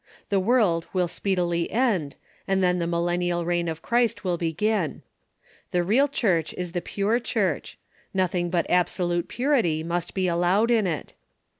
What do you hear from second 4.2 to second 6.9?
will begin. The real Church is the